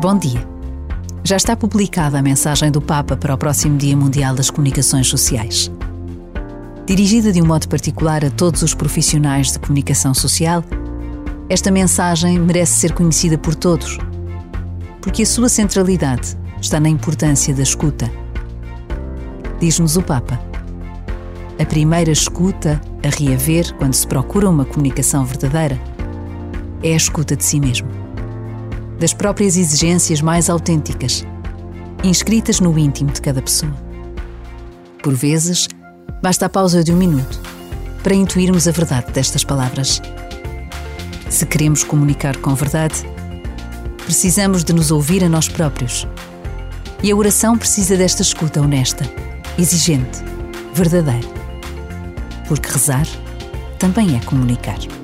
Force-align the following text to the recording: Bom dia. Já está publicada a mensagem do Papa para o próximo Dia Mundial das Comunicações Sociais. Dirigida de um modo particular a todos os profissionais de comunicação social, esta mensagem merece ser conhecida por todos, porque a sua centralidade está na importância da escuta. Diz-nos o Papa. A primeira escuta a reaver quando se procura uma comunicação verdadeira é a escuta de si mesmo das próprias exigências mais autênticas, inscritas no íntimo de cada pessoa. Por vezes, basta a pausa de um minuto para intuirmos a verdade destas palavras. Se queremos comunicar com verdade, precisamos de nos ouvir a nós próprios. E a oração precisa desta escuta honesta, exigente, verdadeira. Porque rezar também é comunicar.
Bom 0.00 0.16
dia. 0.16 0.46
Já 1.24 1.34
está 1.34 1.56
publicada 1.56 2.20
a 2.20 2.22
mensagem 2.22 2.70
do 2.70 2.80
Papa 2.80 3.16
para 3.16 3.34
o 3.34 3.36
próximo 3.36 3.76
Dia 3.76 3.96
Mundial 3.96 4.32
das 4.32 4.48
Comunicações 4.48 5.08
Sociais. 5.08 5.72
Dirigida 6.86 7.32
de 7.32 7.42
um 7.42 7.44
modo 7.44 7.68
particular 7.68 8.24
a 8.24 8.30
todos 8.30 8.62
os 8.62 8.74
profissionais 8.74 9.50
de 9.50 9.58
comunicação 9.58 10.14
social, 10.14 10.62
esta 11.50 11.72
mensagem 11.72 12.38
merece 12.38 12.78
ser 12.78 12.92
conhecida 12.92 13.36
por 13.36 13.56
todos, 13.56 13.98
porque 15.02 15.22
a 15.22 15.26
sua 15.26 15.48
centralidade 15.48 16.38
está 16.60 16.78
na 16.78 16.88
importância 16.88 17.52
da 17.52 17.64
escuta. 17.64 18.08
Diz-nos 19.58 19.96
o 19.96 20.02
Papa. 20.02 20.40
A 21.60 21.66
primeira 21.66 22.12
escuta 22.12 22.80
a 23.04 23.08
reaver 23.08 23.74
quando 23.74 23.94
se 23.94 24.06
procura 24.06 24.48
uma 24.48 24.64
comunicação 24.64 25.24
verdadeira 25.24 25.76
é 26.84 26.92
a 26.92 26.96
escuta 26.96 27.34
de 27.34 27.44
si 27.44 27.58
mesmo 27.58 28.07
das 28.98 29.14
próprias 29.14 29.56
exigências 29.56 30.20
mais 30.20 30.50
autênticas, 30.50 31.24
inscritas 32.02 32.60
no 32.60 32.76
íntimo 32.78 33.12
de 33.12 33.20
cada 33.20 33.40
pessoa. 33.40 33.72
Por 35.02 35.14
vezes, 35.14 35.68
basta 36.22 36.46
a 36.46 36.48
pausa 36.48 36.82
de 36.82 36.92
um 36.92 36.96
minuto 36.96 37.40
para 38.02 38.14
intuirmos 38.14 38.66
a 38.66 38.72
verdade 38.72 39.12
destas 39.12 39.44
palavras. 39.44 40.02
Se 41.30 41.46
queremos 41.46 41.84
comunicar 41.84 42.36
com 42.38 42.54
verdade, 42.54 43.04
precisamos 44.04 44.64
de 44.64 44.72
nos 44.72 44.90
ouvir 44.90 45.22
a 45.22 45.28
nós 45.28 45.48
próprios. 45.48 46.06
E 47.02 47.12
a 47.12 47.16
oração 47.16 47.56
precisa 47.56 47.96
desta 47.96 48.22
escuta 48.22 48.60
honesta, 48.60 49.04
exigente, 49.56 50.18
verdadeira. 50.74 51.28
Porque 52.48 52.68
rezar 52.68 53.06
também 53.78 54.16
é 54.16 54.20
comunicar. 54.24 54.97